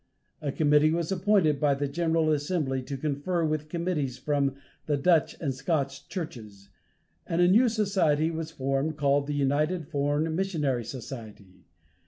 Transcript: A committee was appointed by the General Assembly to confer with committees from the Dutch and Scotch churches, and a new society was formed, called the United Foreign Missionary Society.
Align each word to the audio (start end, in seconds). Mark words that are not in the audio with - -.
A 0.41 0.51
committee 0.51 0.89
was 0.89 1.11
appointed 1.11 1.59
by 1.59 1.75
the 1.75 1.87
General 1.87 2.31
Assembly 2.31 2.81
to 2.81 2.97
confer 2.97 3.45
with 3.45 3.69
committees 3.69 4.17
from 4.17 4.55
the 4.87 4.97
Dutch 4.97 5.35
and 5.39 5.53
Scotch 5.53 6.09
churches, 6.09 6.69
and 7.27 7.39
a 7.39 7.47
new 7.47 7.69
society 7.69 8.31
was 8.31 8.49
formed, 8.49 8.97
called 8.97 9.27
the 9.27 9.35
United 9.35 9.89
Foreign 9.89 10.35
Missionary 10.35 10.85
Society. 10.85 11.65